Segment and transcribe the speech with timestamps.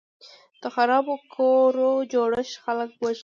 [0.61, 3.19] د خرابو کورو جوړښت خلک وژني.